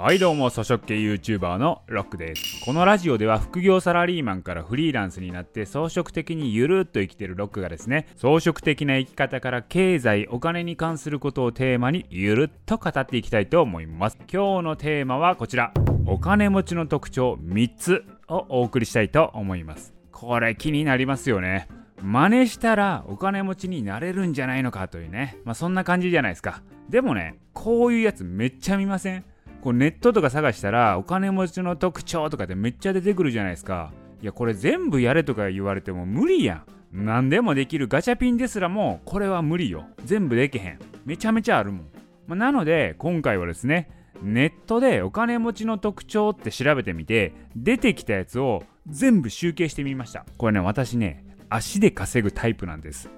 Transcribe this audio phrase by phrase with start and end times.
[0.00, 2.64] はいどうも、草食系 YouTuber のロックです。
[2.64, 14.18] このラジオでは副業サラリーマンからフリーランスになって装飾的にゆるっと生きてるロックがですね、装飾的な生き方から経済、お金に関することをテーマにゆるっと語っていきたいと思います。
[14.32, 15.72] 今日のテーマはこちら。
[16.06, 19.94] お金持ちの特徴3つをお送りしたいと思います。
[20.12, 21.66] これ気になりますよね。
[22.00, 25.38] 真似したらお金持ちになれるんじゃないのかというね。
[25.44, 26.62] まあそんな感じじゃないですか。
[26.88, 29.24] でもね、こういうやつめっちゃ見ません？
[29.68, 33.92] こうネットとか探したらお金持ちの特徴とかでめっちゃ出てくるじゃないですか。
[34.22, 36.64] いやこれ全部やれとか言われても無理やん。
[36.90, 39.84] 何でもできるガチャピンですらもこれは無理よ。
[40.06, 40.78] 全部できへん。
[41.04, 41.86] めちゃめちゃあるもん、
[42.26, 43.90] まあ、なので今回はですね
[44.22, 50.24] ネットでお金持ちの特徴って調べてみて出てきたやつを全部集計してみました。
[50.38, 53.10] これね私ね足で稼ぐタイプなんです。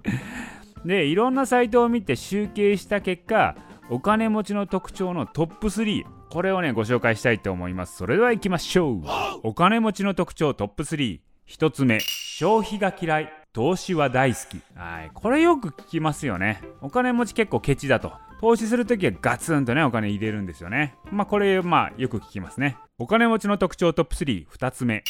[0.84, 3.56] でいろんなサイトを見て集計した結果
[3.90, 7.96] お金持ちの特徴のトップ3これをねご紹介したいと思います。
[7.96, 9.02] それでは行きましょう。
[9.42, 13.32] お金持ちの特徴トップ31つ目消費が嫌い。
[13.52, 14.62] 投資は大好き。
[14.74, 15.10] はい。
[15.12, 16.62] これよく聞きますよね。
[16.80, 18.12] お金持ち結構ケチだと。
[18.40, 20.94] 投資するときはガツンとねお金入れるんですよね。
[21.10, 22.78] まあこれまあよく聞きますね。
[22.98, 25.04] お金持ちの特徴トップ32つ目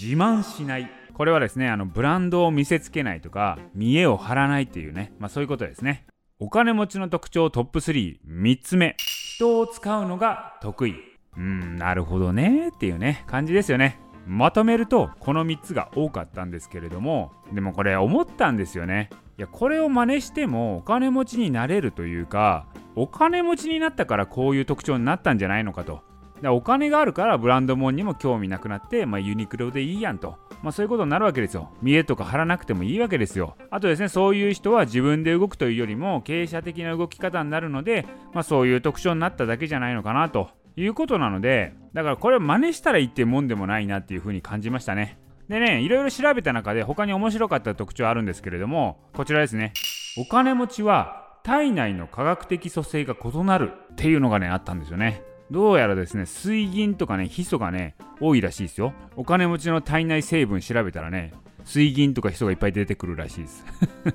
[0.00, 0.88] 自慢しない。
[1.12, 5.12] これはですねあのブランドを見せつけないとか見栄を張らないっていうね。
[5.18, 6.06] まあそういうことですね。
[6.40, 8.94] お金持ちの特徴トップ3、3つ目。
[8.98, 10.94] 人を使うのが得意。
[11.36, 13.98] うん、なるほどねっていうね、感じですよね。
[14.24, 19.10] まとめると、この3つが多かったんですけれども、でもこれ思ったんですよね。
[19.36, 26.04] いや、これを真似してもお金持ちになれるというか、お金持ちになったからこういう特徴になったんじゃないのかと。
[26.42, 30.36] でお金があるからブランド物にも興味なくなって、まあ、ユニクロでいいやんと。
[30.62, 31.70] まあ、そういうことになるわけですよ。
[31.82, 33.56] 見栄とか張らなくてもいいわけですよ。
[33.70, 45.18] あとですね、そういう人は自分で動くというよりも経営者的な動き方になるので、まあ、そういう特徴になっただけじゃないのかなということなので、だからこれを真似したらいいってもんでもないなっていうふうに感じましたね。
[45.48, 49.72] でね、いろいろ調べた中で他に面白かった特徴あるんですけれども、こちらですね。
[50.18, 55.22] お金持ちは体内の科学的組成が異なるっていうのがね、あったんですよね。
[55.50, 58.92] どうやらですね、水銀とかね、ヒ素がね、多いらしいですよ。
[59.16, 61.32] お金持ちの体内成分調べたらね、
[61.64, 63.64] 水銀とかヒ素がいっぱい出てくるらしいです。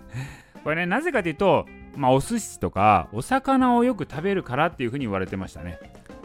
[0.64, 1.66] これね、なぜかというと、
[1.98, 5.80] まあ、お寿司とかお魚をよく食べるからっていうふうに言われてましたね。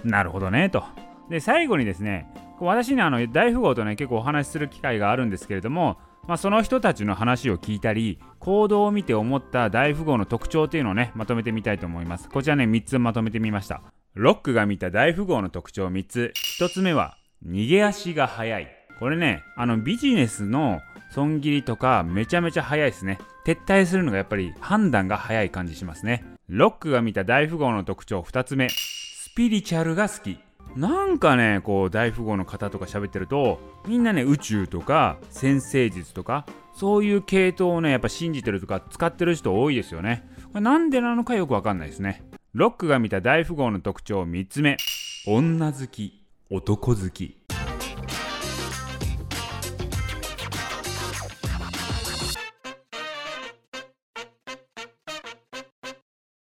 [0.04, 0.84] なるほどね、と。
[1.30, 2.26] で、最後にですね、
[2.60, 12.28] 私ね、あの大富豪とね、結構お話しする機会があるんですけれども、まあ、その人たちの話を聞いたり、行動を見て思った大富豪の特徴っていうのをね、まとめてみたいと思います。
[12.28, 13.82] こちらね、3つまとめてみました。
[14.18, 16.32] ロックが見た大富豪の特徴3つ。
[16.58, 18.66] 1つ目は、逃げ足が速い。
[18.98, 20.80] これね、あのビジネスの
[21.12, 23.20] 損切りとかめちゃめちゃ速いですね。
[23.46, 26.24] 撤退するのがやっぱり判断が早い感じしますね。
[26.48, 28.68] ロックが見た大富豪の特徴2つ目。
[28.70, 30.40] スピリチュアルが好き。
[30.74, 40.28] なんかね、こう大富豪の方とか喋ってると、みんなね、宇宙とか先生術とか、そういう系統をね、やっぱ信じてるとか使ってる人多いですよね。
[40.48, 42.24] これなんでなのかよくわかんないですね。
[42.54, 44.78] ロックが見た大富豪の特徴3つ目。
[45.26, 47.37] 女好き男好き。